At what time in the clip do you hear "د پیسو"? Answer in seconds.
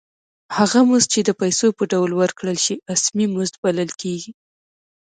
1.23-1.67